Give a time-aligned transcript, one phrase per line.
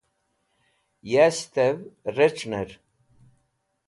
[1.11, 1.77] yasht'ev
[2.15, 2.69] rec̃hn'er